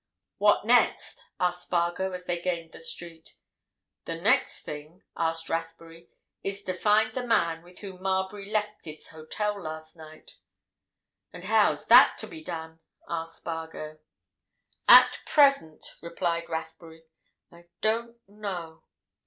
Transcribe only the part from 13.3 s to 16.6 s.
Spargo. "At present," replied